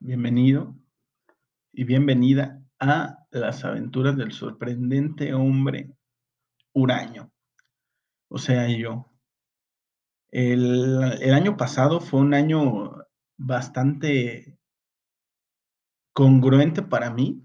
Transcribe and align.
bienvenido 0.00 0.76
y 1.72 1.84
bienvenida 1.84 2.62
a 2.78 3.26
las 3.30 3.64
aventuras 3.64 4.16
del 4.16 4.32
sorprendente 4.32 5.34
hombre 5.34 5.90
huraño, 6.72 7.32
o 8.28 8.38
sea, 8.38 8.68
yo. 8.68 9.12
El, 10.30 11.32
año 11.32 11.56
pasado 11.56 12.00
fue 12.00 12.20
un 12.20 12.34
año 12.34 12.92
bastante 13.36 14.58
congruente 16.12 16.82
para 16.82 17.10
mí. 17.10 17.42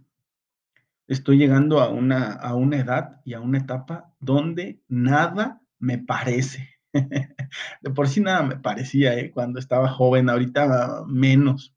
Estoy 1.07 1.37
llegando 1.37 1.79
a 1.79 1.89
una, 1.89 2.33
a 2.33 2.55
una 2.55 2.77
edad 2.77 3.21
y 3.25 3.33
a 3.33 3.39
una 3.39 3.59
etapa 3.59 4.13
donde 4.19 4.81
nada 4.87 5.61
me 5.79 5.97
parece. 5.97 6.69
De 7.81 7.89
por 7.91 8.07
sí 8.07 8.21
nada 8.21 8.43
me 8.43 8.57
parecía, 8.57 9.17
¿eh? 9.17 9.31
cuando 9.31 9.59
estaba 9.59 9.89
joven, 9.89 10.29
ahorita 10.29 11.03
menos. 11.07 11.73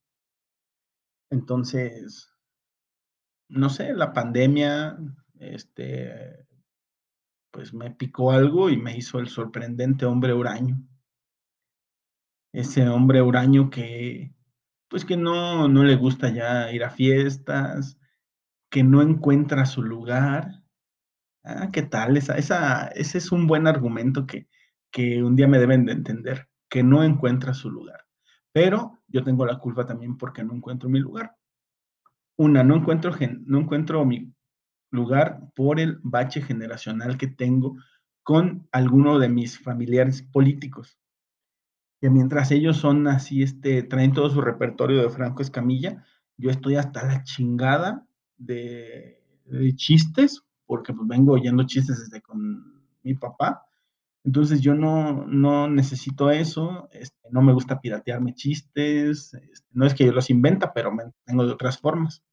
Entonces, 1.30 2.32
no 3.48 3.70
sé, 3.70 3.92
la 3.94 4.12
pandemia, 4.12 4.98
este, 5.38 6.46
pues 7.50 7.72
me 7.72 7.90
picó 7.90 8.32
algo 8.32 8.70
y 8.70 8.76
me 8.76 8.96
hizo 8.96 9.18
el 9.18 9.28
sorprendente 9.28 10.06
hombre 10.06 10.32
huraño. 10.32 10.78
Ese 12.52 12.88
hombre 12.88 13.22
huraño 13.22 13.70
que, 13.70 14.34
pues 14.88 15.04
que 15.04 15.16
no, 15.16 15.68
no 15.68 15.84
le 15.84 15.96
gusta 15.96 16.30
ya 16.30 16.72
ir 16.72 16.84
a 16.84 16.90
fiestas, 16.90 17.98
que 18.70 18.82
no 18.82 19.02
encuentra 19.02 19.66
su 19.66 19.82
lugar. 19.82 20.62
Ah, 21.44 21.70
¿qué 21.72 21.82
tal? 21.82 22.16
Esa, 22.16 22.36
esa, 22.38 22.88
ese 22.88 23.18
es 23.18 23.32
un 23.32 23.46
buen 23.46 23.66
argumento 23.66 24.26
que, 24.26 24.48
que 24.90 25.22
un 25.22 25.36
día 25.36 25.48
me 25.48 25.58
deben 25.58 25.86
de 25.86 25.92
entender, 25.92 26.48
que 26.68 26.82
no 26.82 27.04
encuentra 27.04 27.54
su 27.54 27.70
lugar. 27.70 28.05
Pero 28.56 29.00
yo 29.08 29.22
tengo 29.22 29.44
la 29.44 29.58
culpa 29.58 29.84
también 29.84 30.16
porque 30.16 30.42
no 30.42 30.54
encuentro 30.54 30.88
mi 30.88 30.98
lugar. 30.98 31.36
Una, 32.38 32.64
no 32.64 32.76
encuentro, 32.76 33.12
no 33.44 33.58
encuentro 33.58 34.02
mi 34.06 34.32
lugar 34.90 35.42
por 35.54 35.78
el 35.78 35.98
bache 36.02 36.40
generacional 36.40 37.18
que 37.18 37.26
tengo 37.26 37.76
con 38.22 38.66
alguno 38.72 39.18
de 39.18 39.28
mis 39.28 39.58
familiares 39.58 40.22
políticos. 40.22 40.98
Que 42.00 42.08
mientras 42.08 42.50
ellos 42.50 42.78
son 42.78 43.06
así, 43.08 43.42
este, 43.42 43.82
traen 43.82 44.14
todo 44.14 44.30
su 44.30 44.40
repertorio 44.40 45.02
de 45.02 45.10
Franco 45.10 45.42
Escamilla, 45.42 46.06
yo 46.38 46.48
estoy 46.48 46.76
hasta 46.76 47.04
la 47.06 47.24
chingada 47.24 48.06
de, 48.38 49.22
de 49.44 49.76
chistes, 49.76 50.42
porque 50.64 50.94
pues 50.94 51.06
vengo 51.06 51.34
oyendo 51.34 51.66
chistes 51.66 51.98
desde 51.98 52.22
con 52.22 52.86
mi 53.02 53.12
papá, 53.12 53.65
entonces 54.26 54.60
yo 54.60 54.74
no, 54.74 55.24
no 55.28 55.68
necesito 55.68 56.32
eso, 56.32 56.88
este, 56.90 57.16
no 57.30 57.42
me 57.42 57.52
gusta 57.52 57.80
piratearme 57.80 58.34
chistes, 58.34 59.32
este, 59.34 59.68
no 59.70 59.86
es 59.86 59.94
que 59.94 60.04
yo 60.04 60.12
los 60.12 60.30
inventa, 60.30 60.74
pero 60.74 60.90
me 60.90 61.04
tengo 61.24 61.46
de 61.46 61.52
otras 61.52 61.78
formas. 61.78 62.24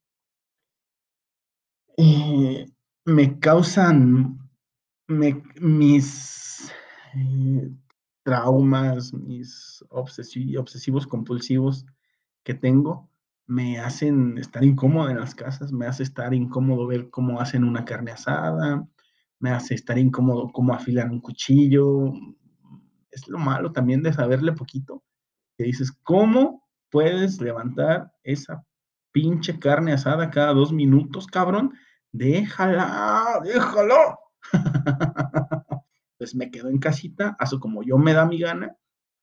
Eh, 1.95 2.65
me 3.05 3.39
causan 3.39 4.39
mis 5.07 6.71
eh, 7.15 7.71
traumas, 8.23 9.13
mis 9.13 9.85
obsesivos 9.89 11.05
compulsivos 11.05 11.85
que 12.43 12.55
tengo, 12.55 13.07
me 13.45 13.77
hacen 13.77 14.39
estar 14.39 14.63
incómodo 14.63 15.11
en 15.11 15.19
las 15.19 15.35
casas, 15.35 15.71
me 15.71 15.85
hace 15.85 16.01
estar 16.01 16.33
incómodo 16.33 16.87
ver 16.87 17.11
cómo 17.11 17.39
hacen 17.39 17.63
una 17.63 17.85
carne 17.85 18.09
asada, 18.09 18.87
me 19.39 19.51
hace 19.51 19.75
estar 19.75 19.97
incómodo 19.97 20.51
cómo 20.51 20.73
afilan 20.73 21.11
un 21.11 21.21
cuchillo. 21.21 22.13
Es 23.11 23.27
lo 23.27 23.37
malo 23.37 23.71
también 23.71 24.01
de 24.01 24.13
saberle 24.13 24.53
poquito. 24.53 25.03
Que 25.57 25.65
dices, 25.65 25.91
¿cómo 26.03 26.63
puedes 26.89 27.41
levantar 27.41 28.11
esa 28.23 28.63
pinche 29.11 29.59
carne 29.59 29.93
asada 29.93 30.29
cada 30.29 30.53
dos 30.53 30.71
minutos, 30.71 31.27
cabrón? 31.27 31.73
Déjala, 32.11 33.41
déjalo. 33.43 34.19
pues 36.17 36.35
me 36.35 36.51
quedo 36.51 36.69
en 36.69 36.79
casita, 36.79 37.35
hago 37.39 37.59
como 37.59 37.83
yo 37.83 37.97
me 37.97 38.13
da 38.13 38.25
mi 38.25 38.39
gana, 38.39 38.75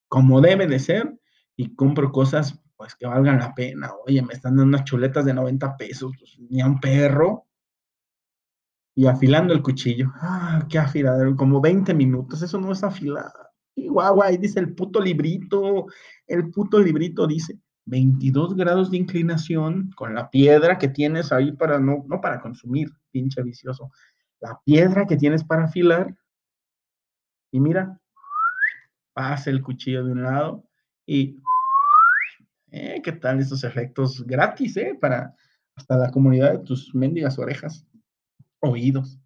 como 0.09 0.41
debe 0.41 0.67
de 0.67 0.79
ser, 0.79 1.19
y 1.57 1.75
compro 1.75 2.13
cosas 2.13 2.61
pues 2.77 2.95
que 2.95 3.07
valgan 3.07 3.39
la 3.39 3.55
pena. 3.55 3.91
Oye, 4.07 4.23
me 4.23 4.33
están 4.33 4.57
dando 4.57 4.69
unas 4.69 4.85
chuletas 4.85 5.25
de 5.27 5.35
90 5.35 5.77
pesos, 5.77 6.13
pues, 6.19 6.39
ni 6.49 6.63
a 6.63 6.67
un 6.67 6.81
perro 6.81 7.47
y 9.01 9.07
afilando 9.07 9.55
el 9.55 9.63
cuchillo. 9.63 10.13
Ah, 10.17 10.67
qué 10.69 10.79
afiladero, 10.79 11.35
como 11.35 11.59
20 11.59 11.95
minutos, 11.95 12.43
eso 12.43 12.61
no 12.61 12.71
es 12.71 12.85
afilar. 12.85 13.33
Y 13.75 13.89
guau, 13.89 14.23
ahí 14.23 14.37
dice 14.37 14.61
el 14.61 14.75
puto 14.75 15.01
librito, 15.01 15.87
el 16.27 16.51
puto 16.51 16.79
librito 16.79 17.27
dice 17.27 17.59
22 17.87 18.55
grados 18.57 18.91
de 18.91 18.99
inclinación 18.99 19.91
con 19.97 20.15
la 20.15 20.29
piedra 20.29 20.77
que 20.77 20.89
tienes 20.89 21.33
ahí 21.33 21.51
para, 21.53 21.79
no, 21.79 22.05
no 22.09 22.21
para 22.21 22.43
consumir, 22.43 22.91
pinche 23.11 23.43
vicioso, 23.43 23.91
la 24.39 24.61
piedra 24.67 25.07
que 25.07 25.17
tienes 25.17 25.45
para 25.45 25.65
afilar. 25.65 26.15
Y 27.53 27.59
mira, 27.59 27.99
pasa 29.15 29.49
el 29.49 29.63
cuchillo 29.63 30.05
de 30.05 30.13
un 30.13 30.25
lado 30.25 30.69
y... 31.07 31.39
Eh, 32.71 33.01
¿Qué 33.03 33.13
tal 33.13 33.41
estos 33.41 33.65
efectos 33.65 34.23
gratis, 34.27 34.77
eh? 34.77 34.97
Para 35.01 35.35
hasta 35.75 35.97
la 35.97 36.11
comunidad 36.11 36.53
de 36.53 36.59
tus 36.59 36.95
mendigas 36.95 37.39
orejas 37.39 37.87
oídos. 38.61 39.19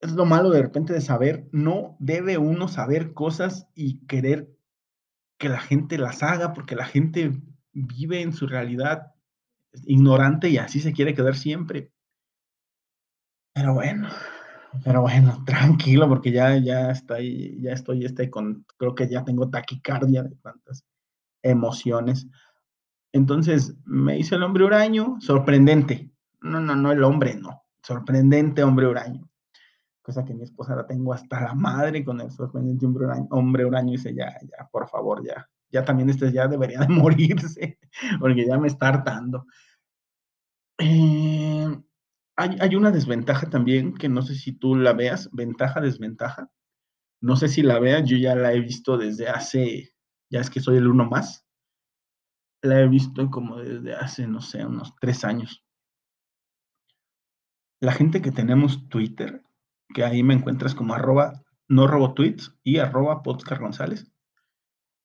Es 0.00 0.12
lo 0.12 0.26
malo 0.26 0.50
de 0.50 0.62
repente 0.62 0.92
de 0.92 1.00
saber, 1.00 1.48
no 1.52 1.96
debe 1.98 2.38
uno 2.38 2.68
saber 2.68 3.14
cosas 3.14 3.68
y 3.74 4.04
querer 4.06 4.48
que 5.38 5.48
la 5.48 5.60
gente 5.60 5.98
las 5.98 6.22
haga 6.22 6.52
porque 6.52 6.76
la 6.76 6.84
gente 6.84 7.32
vive 7.72 8.22
en 8.22 8.32
su 8.32 8.46
realidad 8.46 9.12
ignorante 9.84 10.48
y 10.48 10.58
así 10.58 10.80
se 10.80 10.92
quiere 10.92 11.14
quedar 11.14 11.36
siempre. 11.36 11.92
Pero 13.54 13.74
bueno, 13.74 14.08
pero 14.84 15.02
bueno, 15.02 15.42
tranquilo 15.46 16.08
porque 16.08 16.32
ya, 16.32 16.56
ya 16.58 16.90
estoy, 16.90 17.60
ya 17.60 17.72
estoy 17.72 18.04
este 18.04 18.30
con, 18.30 18.66
creo 18.76 18.94
que 18.94 19.08
ya 19.08 19.24
tengo 19.24 19.50
taquicardia 19.50 20.22
de 20.22 20.36
tantas 20.36 20.84
emociones. 21.42 22.26
Entonces 23.12 23.74
me 23.84 24.18
hice 24.18 24.34
el 24.34 24.42
hombre 24.42 24.64
huraño, 24.64 25.16
sorprendente, 25.20 26.10
no, 26.40 26.60
no, 26.60 26.76
no, 26.76 26.92
el 26.92 27.02
hombre 27.02 27.34
no. 27.34 27.62
Sorprendente 27.82 28.62
hombre 28.62 28.86
huraño. 28.86 29.28
Cosa 30.02 30.24
que 30.24 30.34
mi 30.34 30.44
esposa 30.44 30.76
la 30.76 30.86
tengo 30.86 31.12
hasta 31.12 31.40
la 31.40 31.54
madre 31.54 32.04
con 32.04 32.20
el 32.20 32.30
sorprendente 32.30 32.86
hombre 32.86 33.06
huraño. 33.06 33.26
Hombre 33.30 33.64
huraño 33.64 33.92
dice, 33.92 34.14
ya, 34.14 34.38
ya, 34.42 34.68
por 34.70 34.88
favor, 34.88 35.24
ya. 35.24 35.48
Ya 35.70 35.84
también 35.84 36.08
este 36.10 36.30
ya 36.32 36.46
debería 36.46 36.80
de 36.80 36.88
morirse, 36.88 37.78
porque 38.20 38.46
ya 38.46 38.58
me 38.58 38.68
está 38.68 38.88
hartando. 38.88 39.46
Eh, 40.78 41.76
hay, 42.36 42.56
hay 42.60 42.76
una 42.76 42.90
desventaja 42.90 43.48
también 43.48 43.94
que 43.94 44.08
no 44.08 44.22
sé 44.22 44.34
si 44.34 44.52
tú 44.52 44.76
la 44.76 44.92
veas, 44.92 45.28
ventaja, 45.32 45.80
desventaja. 45.80 46.50
No 47.20 47.36
sé 47.36 47.48
si 47.48 47.62
la 47.62 47.78
veas, 47.78 48.08
yo 48.08 48.16
ya 48.16 48.36
la 48.36 48.52
he 48.52 48.60
visto 48.60 48.98
desde 48.98 49.28
hace, 49.28 49.94
ya 50.30 50.40
es 50.40 50.50
que 50.50 50.60
soy 50.60 50.76
el 50.76 50.86
uno 50.86 51.06
más. 51.06 51.46
La 52.62 52.80
he 52.80 52.88
visto 52.88 53.28
como 53.30 53.58
desde 53.58 53.94
hace, 53.94 54.26
no 54.26 54.40
sé, 54.40 54.64
unos 54.64 54.94
tres 55.00 55.24
años 55.24 55.65
la 57.80 57.92
gente 57.92 58.22
que 58.22 58.32
tenemos 58.32 58.88
Twitter, 58.88 59.42
que 59.94 60.04
ahí 60.04 60.22
me 60.22 60.34
encuentras 60.34 60.74
como 60.74 60.94
arroba 60.94 61.42
no 61.68 61.86
robo 61.86 62.14
tweets 62.14 62.54
y 62.62 62.78
arroba 62.78 63.22
González. 63.24 64.10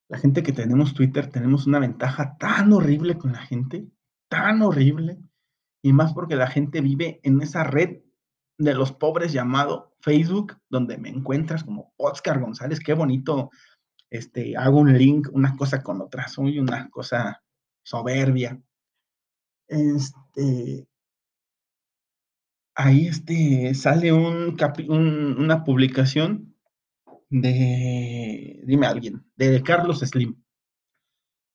La 0.08 0.18
gente 0.18 0.42
que 0.42 0.52
tenemos 0.52 0.94
Twitter 0.94 1.28
tenemos 1.28 1.66
una 1.66 1.78
ventaja 1.78 2.36
tan 2.38 2.72
horrible 2.72 3.16
con 3.16 3.32
la 3.32 3.40
gente, 3.40 3.88
tan 4.28 4.62
horrible, 4.62 5.18
y 5.82 5.92
más 5.92 6.12
porque 6.12 6.36
la 6.36 6.46
gente 6.46 6.80
vive 6.80 7.20
en 7.24 7.40
esa 7.42 7.64
red 7.64 8.02
de 8.58 8.74
los 8.74 8.92
pobres 8.92 9.32
llamado 9.32 9.94
Facebook, 10.00 10.58
donde 10.68 10.98
me 10.98 11.08
encuentras 11.08 11.64
como 11.64 11.92
Oscar 11.96 12.40
González, 12.40 12.78
qué 12.80 12.94
bonito, 12.94 13.50
este, 14.10 14.56
hago 14.56 14.78
un 14.78 14.96
link, 14.96 15.28
una 15.32 15.56
cosa 15.56 15.82
con 15.82 16.00
otra, 16.00 16.28
soy 16.28 16.58
una 16.58 16.88
cosa 16.90 17.42
soberbia. 17.82 18.62
Este, 19.66 20.86
ahí 22.82 23.06
este, 23.06 23.74
sale 23.74 24.12
un, 24.12 24.56
una 25.38 25.64
publicación 25.64 26.54
de, 27.30 28.60
dime 28.66 28.86
alguien, 28.86 29.24
de 29.36 29.62
Carlos 29.62 30.00
Slim, 30.00 30.42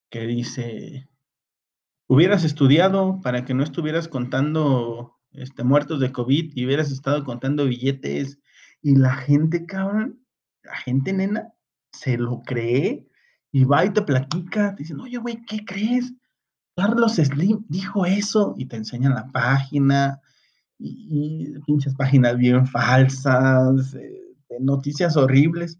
que 0.10 0.26
dice, 0.26 1.10
hubieras 2.08 2.44
estudiado 2.44 3.20
para 3.22 3.46
que 3.46 3.54
no 3.54 3.64
estuvieras 3.64 4.08
contando 4.08 5.18
este, 5.32 5.64
muertos 5.64 6.00
de 6.00 6.12
COVID 6.12 6.54
y 6.56 6.66
hubieras 6.66 6.92
estado 6.92 7.24
contando 7.24 7.66
billetes 7.66 8.40
y 8.82 8.96
la 8.96 9.16
gente, 9.16 9.66
cabrón, 9.66 10.26
la 10.64 10.78
gente 10.78 11.14
nena, 11.14 11.54
se 11.92 12.18
lo 12.18 12.42
cree 12.44 13.08
y 13.52 13.66
va 13.66 13.86
y 13.86 13.90
te 13.92 14.02
platica, 14.02 14.76
te 14.76 14.84
dicen, 14.84 15.00
oye, 15.00 15.18
güey, 15.18 15.44
¿qué 15.46 15.66
crees? 15.66 16.14
Carlos 16.76 17.16
Slim 17.16 17.66
dijo 17.68 18.06
eso 18.06 18.54
y 18.58 18.68
te 18.68 18.78
enseñan 18.78 19.16
la 19.16 19.28
página, 19.32 20.22
y, 20.80 21.60
pinches 21.66 21.96
páginas 21.96 22.38
bien 22.38 22.68
falsas, 22.68 23.94
eh, 23.96 24.36
de 24.50 24.60
noticias 24.60 25.18
horribles. 25.18 25.80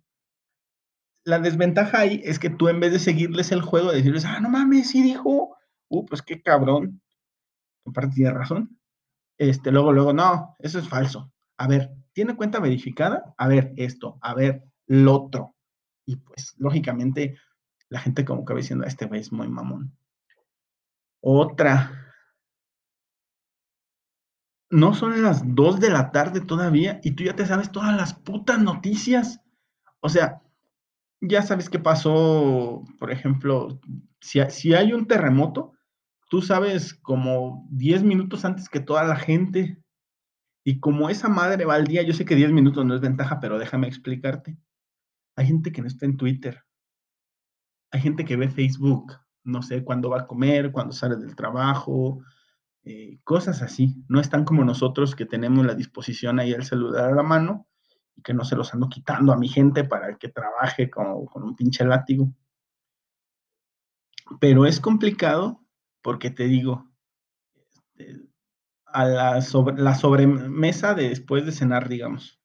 La 1.24 1.40
desventaja 1.40 2.00
ahí 2.00 2.22
es 2.24 2.40
que 2.40 2.50
tú 2.50 2.70
en 2.70 2.80
vez 2.80 2.94
de 2.94 3.00
seguirles 3.00 3.52
el 3.52 3.62
juego, 3.62 3.92
decirles, 3.92 4.26
ah, 4.26 4.40
no 4.40 4.50
mames, 4.50 4.90
sí 4.90 5.04
dijo, 5.04 5.58
uh, 5.90 6.06
pues 6.06 6.22
qué 6.22 6.42
cabrón, 6.42 7.02
en 7.86 7.94
parte 7.94 8.16
tiene 8.16 8.32
razón. 8.32 8.80
Este, 9.38 9.72
luego, 9.72 9.94
luego, 9.94 10.14
no, 10.14 10.56
eso 10.60 10.80
es 10.80 10.88
falso. 10.88 11.32
A 11.58 11.68
ver, 11.68 11.92
¿tiene 12.14 12.36
cuenta 12.36 12.60
verificada? 12.60 13.36
A 13.38 13.48
ver, 13.48 13.74
esto, 13.78 14.18
a 14.22 14.34
ver, 14.34 14.64
lo 14.88 15.16
otro. 15.16 15.56
Y 16.06 16.16
pues, 16.18 16.56
lógicamente, 16.58 17.38
la 17.90 18.00
gente 18.00 18.26
como 18.26 18.46
que 18.46 18.54
va 18.54 18.60
diciendo, 18.60 18.86
este 18.86 19.06
güey 19.06 19.22
es 19.22 19.32
muy 19.32 19.48
mamón. 19.48 19.98
Otra. 21.22 22.07
No 24.70 24.94
son 24.94 25.22
las 25.22 25.56
2 25.56 25.80
de 25.80 25.90
la 25.90 26.12
tarde 26.12 26.42
todavía 26.42 27.00
y 27.04 27.12
tú 27.12 27.24
ya 27.24 27.36
te 27.36 27.46
sabes 27.46 27.72
todas 27.72 27.96
las 27.96 28.14
putas 28.14 28.60
noticias. 28.60 29.42
O 30.02 30.10
sea, 30.10 30.42
ya 31.22 31.42
sabes 31.42 31.70
qué 31.70 31.80
pasó, 31.80 32.84
por 33.00 33.12
ejemplo, 33.12 33.80
si, 34.20 34.40
si 34.50 34.74
hay 34.74 34.94
un 34.94 35.08
terremoto, 35.08 35.74
tú 36.30 36.42
sabes 36.42 36.94
como 36.94 37.68
10 37.72 38.04
minutos 38.04 38.46
antes 38.46 38.70
que 38.70 38.80
toda 38.80 39.04
la 39.04 39.16
gente. 39.16 39.82
Y 40.64 40.80
como 40.80 41.10
esa 41.10 41.30
madre 41.30 41.66
va 41.66 41.76
al 41.76 41.88
día, 41.88 42.04
yo 42.04 42.14
sé 42.14 42.26
que 42.26 42.36
10 42.36 42.52
minutos 42.52 42.86
no 42.86 42.94
es 42.94 43.02
ventaja, 43.02 43.40
pero 43.40 43.58
déjame 43.58 43.88
explicarte. 43.88 44.58
Hay 45.38 45.48
gente 45.48 45.72
que 45.72 45.82
no 45.82 45.88
está 45.88 46.06
en 46.06 46.18
Twitter. 46.18 46.64
Hay 47.92 48.02
gente 48.02 48.26
que 48.26 48.36
ve 48.36 48.50
Facebook, 48.50 49.14
no 49.46 49.62
sé, 49.62 49.84
cuándo 49.84 50.10
va 50.10 50.22
a 50.22 50.28
comer, 50.28 50.74
cuándo 50.74 50.94
sale 50.94 51.16
del 51.16 51.36
trabajo, 51.36 52.22
eh, 52.90 53.20
cosas 53.26 53.62
así. 53.62 54.02
No 54.08 54.22
están 54.22 54.46
como 54.46 54.64
nosotros 54.64 55.14
que 55.14 55.26
tenemos 55.26 55.66
la 55.66 55.76
disposición 55.76 56.40
ahí 56.40 56.54
el 56.54 56.64
celular 56.64 57.12
a 57.12 57.16
la 57.16 57.24
mano 57.24 57.68
y 58.16 58.22
que 58.22 58.34
no 58.34 58.46
se 58.46 58.56
los 58.56 58.74
ando 58.74 58.88
quitando 58.88 59.34
a 59.34 59.38
mi 59.38 59.50
gente 59.50 59.84
para 59.84 60.18
que 60.18 60.30
trabaje 60.30 60.90
como, 60.90 61.26
con 61.26 61.44
un 61.44 61.54
pinche 61.54 61.84
látigo. 61.84 62.34
Pero 64.40 64.66
es 64.66 64.80
complicado 64.80 65.62
porque 66.02 66.30
te 66.30 66.46
digo, 66.46 66.90
este, 67.76 68.22
a 68.86 69.04
la, 69.04 69.42
sobre, 69.42 69.76
la 69.76 69.94
sobremesa 69.94 70.94
de 70.94 71.10
después 71.10 71.46
de 71.46 71.52
cenar, 71.52 71.90
digamos, 71.90 72.40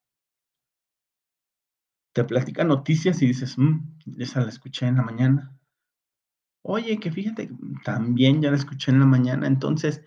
te 2.12 2.24
platica 2.24 2.64
noticias 2.64 3.22
y 3.22 3.26
dices, 3.26 3.56
mmm, 3.56 3.78
esa 4.18 4.40
la 4.40 4.48
escuché 4.48 4.86
en 4.86 4.96
la 4.96 5.02
mañana. 5.02 5.56
Oye, 6.62 6.98
que 6.98 7.12
fíjate, 7.12 7.48
también 7.84 8.42
ya 8.42 8.50
la 8.50 8.56
escuché 8.56 8.90
en 8.90 8.98
la 8.98 9.06
mañana, 9.06 9.46
entonces 9.46 10.02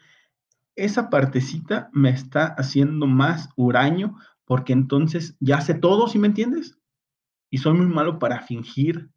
esa 0.75 1.09
partecita 1.09 1.89
me 1.93 2.09
está 2.09 2.47
haciendo 2.57 3.07
más 3.07 3.49
huraño 3.55 4.15
porque 4.45 4.73
entonces 4.73 5.35
ya 5.39 5.61
sé 5.61 5.73
todo, 5.73 6.07
¿sí 6.07 6.19
me 6.19 6.27
entiendes? 6.27 6.77
Y 7.49 7.59
soy 7.59 7.73
muy 7.73 7.87
malo 7.87 8.19
para 8.19 8.41
fingir, 8.41 9.09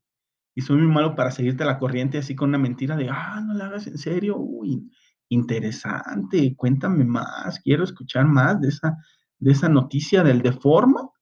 y 0.54 0.62
soy 0.62 0.78
muy 0.78 0.92
malo 0.92 1.14
para 1.14 1.30
seguirte 1.30 1.64
la 1.64 1.78
corriente 1.78 2.18
así 2.18 2.34
con 2.34 2.48
una 2.48 2.58
mentira 2.58 2.96
de, 2.96 3.08
ah, 3.08 3.40
no 3.46 3.54
la 3.54 3.66
hagas 3.66 3.86
en 3.86 3.96
serio, 3.96 4.36
uy, 4.38 4.90
interesante, 5.28 6.56
cuéntame 6.56 7.04
más, 7.04 7.60
quiero 7.60 7.84
escuchar 7.84 8.26
más 8.26 8.60
de 8.60 8.68
esa, 8.68 8.96
de 9.38 9.52
esa 9.52 9.68
noticia 9.68 10.24
del 10.24 10.42
deformo, 10.42 11.14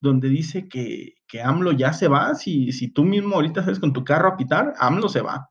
donde 0.00 0.28
dice 0.28 0.68
que, 0.68 1.14
que 1.26 1.42
AMLO 1.42 1.72
ya 1.72 1.92
se 1.92 2.06
va, 2.06 2.34
si, 2.36 2.70
si 2.70 2.92
tú 2.92 3.04
mismo 3.04 3.34
ahorita 3.34 3.64
sales 3.64 3.80
con 3.80 3.92
tu 3.92 4.04
carro 4.04 4.28
a 4.28 4.36
pitar, 4.36 4.74
AMLO 4.78 5.08
se 5.08 5.20
va. 5.20 5.50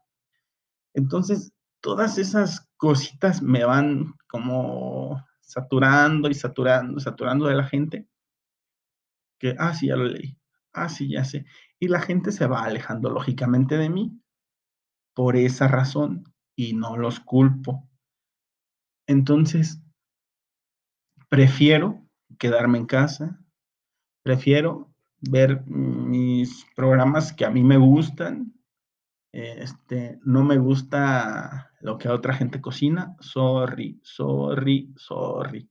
Entonces, 0.93 1.51
todas 1.81 2.17
esas 2.17 2.68
cositas 2.79 3.41
me 3.41 3.65
van 3.65 4.13
como 4.29 5.23
saturando 5.41 6.29
y 6.29 6.33
saturando, 6.33 6.99
saturando 6.99 7.45
de 7.47 7.55
la 7.55 7.65
gente, 7.65 8.07
que, 9.37 9.55
ah, 9.59 9.73
sí, 9.73 9.87
ya 9.87 9.97
lo 9.97 10.05
leí, 10.05 10.37
ah, 10.73 10.87
sí, 10.87 11.09
ya 11.09 11.25
sé. 11.25 11.45
Y 11.77 11.89
la 11.89 11.99
gente 11.99 12.31
se 12.31 12.47
va 12.47 12.63
alejando 12.63 13.09
lógicamente 13.09 13.77
de 13.77 13.89
mí 13.89 14.21
por 15.13 15.35
esa 15.35 15.67
razón 15.67 16.23
y 16.55 16.73
no 16.73 16.95
los 16.95 17.19
culpo. 17.19 17.89
Entonces, 19.07 19.81
prefiero 21.27 22.07
quedarme 22.37 22.77
en 22.77 22.85
casa, 22.85 23.43
prefiero 24.23 24.93
ver 25.19 25.65
mis 25.65 26.65
programas 26.77 27.33
que 27.33 27.43
a 27.43 27.49
mí 27.49 27.61
me 27.61 27.77
gustan. 27.77 28.53
Este, 29.31 30.19
no 30.23 30.43
me 30.43 30.57
gusta 30.57 31.71
lo 31.81 31.97
que 31.97 32.09
otra 32.09 32.33
gente 32.33 32.61
cocina. 32.61 33.15
Sorry, 33.19 33.99
sorry, 34.03 34.91
sorry. 34.97 35.69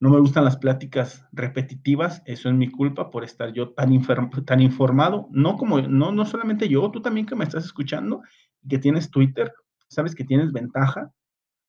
No 0.00 0.10
me 0.10 0.18
gustan 0.18 0.44
las 0.44 0.56
pláticas 0.56 1.24
repetitivas, 1.30 2.22
eso 2.26 2.48
es 2.48 2.54
mi 2.56 2.68
culpa 2.68 3.08
por 3.08 3.22
estar 3.22 3.52
yo 3.52 3.70
tan, 3.70 4.02
tan 4.44 4.60
informado, 4.60 5.28
no 5.30 5.56
como, 5.56 5.80
no, 5.80 6.10
no 6.10 6.26
solamente 6.26 6.68
yo, 6.68 6.90
tú 6.90 7.00
también 7.00 7.24
que 7.24 7.36
me 7.36 7.44
estás 7.44 7.64
escuchando 7.64 8.20
y 8.62 8.68
que 8.68 8.78
tienes 8.78 9.12
Twitter, 9.12 9.54
sabes 9.86 10.16
que 10.16 10.24
tienes 10.24 10.50
ventaja 10.50 11.12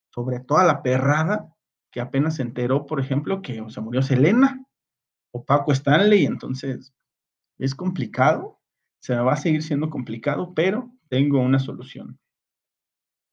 sobre 0.09 0.39
toda 0.39 0.63
la 0.63 0.81
perrada 0.81 1.53
que 1.91 2.01
apenas 2.01 2.37
se 2.37 2.41
enteró, 2.41 2.87
por 2.87 2.99
ejemplo, 2.99 3.43
que 3.43 3.63
se 3.69 3.81
murió 3.81 4.01
Selena 4.01 4.65
o 5.31 5.45
Paco 5.45 5.71
Stanley, 5.71 6.25
entonces 6.25 6.91
es 7.59 7.75
complicado, 7.75 8.59
se 9.03 9.13
me 9.13 9.21
va 9.21 9.33
a 9.33 9.37
seguir 9.37 9.61
siendo 9.61 9.89
complicado, 9.89 10.53
pero 10.55 10.89
tengo 11.09 11.41
una 11.41 11.59
solución. 11.59 12.17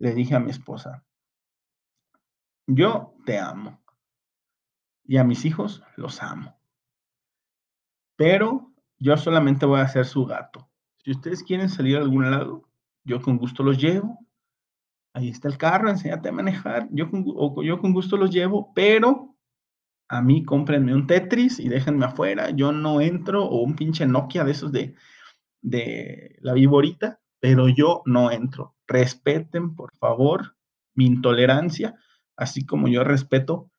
Le 0.00 0.14
dije 0.14 0.34
a 0.34 0.40
mi 0.40 0.50
esposa, 0.50 1.04
yo 2.66 3.14
te 3.24 3.38
amo 3.38 3.80
y 5.04 5.18
a 5.18 5.22
mis 5.22 5.44
hijos 5.44 5.80
los 5.94 6.22
amo. 6.24 6.60
Pero 8.16 8.72
yo 8.98 9.16
solamente 9.16 9.64
voy 9.64 9.78
a 9.78 9.86
ser 9.86 10.06
su 10.06 10.26
gato. 10.26 10.68
Si 11.04 11.12
ustedes 11.12 11.44
quieren 11.44 11.68
salir 11.68 11.98
a 11.98 12.00
algún 12.00 12.28
lado, 12.32 12.68
yo 13.04 13.22
con 13.22 13.38
gusto 13.38 13.62
los 13.62 13.78
llevo. 13.78 14.18
Ahí 15.14 15.28
está 15.28 15.46
el 15.46 15.56
carro, 15.56 15.88
enséñate 15.88 16.30
a 16.30 16.32
manejar. 16.32 16.88
Yo 16.90 17.08
con, 17.12 17.24
yo 17.64 17.78
con 17.78 17.92
gusto 17.92 18.16
los 18.16 18.32
llevo, 18.32 18.72
pero 18.74 19.36
a 20.08 20.20
mí 20.20 20.42
cómprenme 20.42 20.96
un 20.96 21.06
Tetris 21.06 21.60
y 21.60 21.68
déjenme 21.68 22.06
afuera. 22.06 22.50
Yo 22.50 22.72
no 22.72 23.00
entro, 23.00 23.44
o 23.44 23.62
un 23.62 23.76
pinche 23.76 24.04
Nokia 24.04 24.42
de 24.42 24.50
esos 24.50 24.72
de, 24.72 24.96
de 25.62 26.36
la 26.40 26.52
viborita, 26.54 27.20
pero 27.40 27.68
yo 27.68 28.02
no 28.06 28.30
entro. 28.30 28.76
Respeten, 28.86 29.74
por 29.74 29.96
favor, 29.96 30.56
mi 30.94 31.06
intolerancia, 31.06 31.96
así 32.36 32.66
como 32.66 32.88
yo 32.88 33.04
respeto 33.04 33.70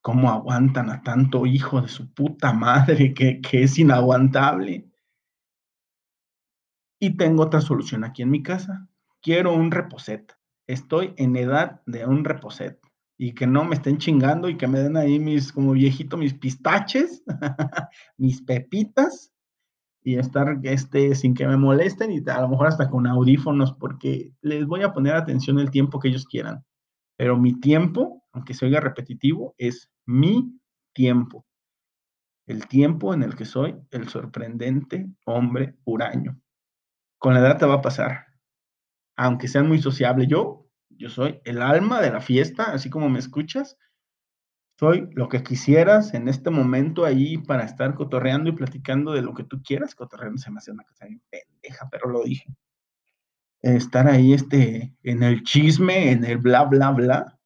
cómo 0.00 0.30
aguantan 0.30 0.90
a 0.90 1.02
tanto 1.02 1.44
hijo 1.44 1.82
de 1.82 1.88
su 1.88 2.12
puta 2.12 2.52
madre 2.52 3.12
que, 3.12 3.40
es 3.52 3.78
inaguantable. 3.78 4.90
Y 7.00 7.16
tengo 7.16 7.42
otra 7.42 7.60
solución 7.60 8.04
aquí 8.04 8.22
en 8.22 8.30
mi 8.30 8.42
casa. 8.42 8.88
Quiero 9.20 9.54
un 9.54 9.70
reposet. 9.70 10.34
Estoy 10.66 11.14
en 11.16 11.36
edad 11.36 11.82
de 11.86 12.06
un 12.06 12.24
reposet. 12.24 12.80
Y 13.16 13.34
que 13.34 13.46
no 13.46 13.64
me 13.64 13.74
estén 13.74 13.98
chingando 13.98 14.48
y 14.48 14.56
que 14.56 14.66
me 14.66 14.80
den 14.80 14.96
ahí 14.96 15.18
mis, 15.18 15.52
como 15.52 15.72
viejito, 15.72 16.16
mis 16.16 16.34
pistaches, 16.34 17.22
mis 18.16 18.40
pepitas, 18.42 19.32
y 20.08 20.18
estar 20.18 20.58
este, 20.62 21.14
sin 21.14 21.34
que 21.34 21.46
me 21.46 21.58
molesten 21.58 22.10
y 22.10 22.22
a 22.30 22.40
lo 22.40 22.48
mejor 22.48 22.68
hasta 22.68 22.88
con 22.88 23.06
audífonos, 23.06 23.74
porque 23.74 24.32
les 24.40 24.66
voy 24.66 24.82
a 24.82 24.94
poner 24.94 25.14
atención 25.14 25.58
el 25.58 25.70
tiempo 25.70 26.00
que 26.00 26.08
ellos 26.08 26.24
quieran. 26.24 26.64
Pero 27.18 27.36
mi 27.36 27.60
tiempo, 27.60 28.24
aunque 28.32 28.54
se 28.54 28.64
oiga 28.64 28.80
repetitivo, 28.80 29.54
es 29.58 29.90
mi 30.06 30.58
tiempo. 30.94 31.44
El 32.46 32.66
tiempo 32.68 33.12
en 33.12 33.22
el 33.22 33.36
que 33.36 33.44
soy 33.44 33.76
el 33.90 34.08
sorprendente 34.08 35.10
hombre 35.26 35.76
huraño. 35.84 36.40
Con 37.18 37.34
la 37.34 37.40
edad 37.40 37.58
te 37.58 37.66
va 37.66 37.74
a 37.74 37.82
pasar. 37.82 38.28
Aunque 39.14 39.46
sean 39.46 39.68
muy 39.68 39.82
sociable, 39.82 40.26
yo, 40.26 40.70
yo 40.88 41.10
soy 41.10 41.38
el 41.44 41.60
alma 41.60 42.00
de 42.00 42.12
la 42.12 42.22
fiesta, 42.22 42.72
así 42.72 42.88
como 42.88 43.10
me 43.10 43.18
escuchas. 43.18 43.76
Soy 44.78 45.08
lo 45.12 45.28
que 45.28 45.42
quisieras 45.42 46.14
en 46.14 46.28
este 46.28 46.50
momento 46.50 47.04
ahí 47.04 47.38
para 47.38 47.64
estar 47.64 47.94
cotorreando 47.94 48.50
y 48.50 48.52
platicando 48.52 49.12
de 49.12 49.22
lo 49.22 49.34
que 49.34 49.44
tú 49.44 49.62
quieras. 49.62 49.94
Cotorreando 49.94 50.38
se 50.38 50.50
me 50.50 50.58
hace 50.58 50.70
una 50.70 50.84
cosa 50.84 51.06
bien 51.06 51.22
pendeja, 51.30 51.88
pero 51.90 52.08
lo 52.08 52.22
dije. 52.22 52.54
Estar 53.60 54.06
ahí 54.06 54.34
este, 54.34 54.94
en 55.02 55.22
el 55.22 55.42
chisme, 55.42 56.12
en 56.12 56.24
el 56.24 56.38
bla, 56.38 56.64
bla, 56.64 56.90
bla 56.92 57.38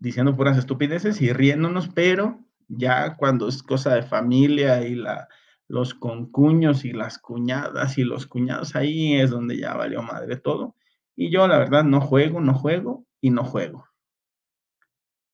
diciendo 0.00 0.36
puras 0.36 0.58
estupideces 0.58 1.20
y 1.20 1.32
riéndonos, 1.32 1.88
pero 1.88 2.38
ya 2.68 3.16
cuando 3.16 3.48
es 3.48 3.62
cosa 3.62 3.94
de 3.94 4.02
familia 4.02 4.86
y 4.86 4.94
la, 4.94 5.28
los 5.66 5.94
concuños 5.94 6.84
y 6.84 6.92
las 6.92 7.18
cuñadas 7.18 7.98
y 7.98 8.04
los 8.04 8.26
cuñados, 8.26 8.76
ahí 8.76 9.14
es 9.20 9.30
donde 9.30 9.58
ya 9.58 9.74
valió 9.74 10.02
madre 10.02 10.36
todo. 10.36 10.74
Y 11.16 11.30
yo 11.30 11.46
la 11.48 11.58
verdad 11.58 11.84
no 11.84 12.00
juego, 12.00 12.40
no 12.40 12.54
juego 12.54 13.04
y 13.20 13.30
no 13.30 13.44
juego. 13.44 13.86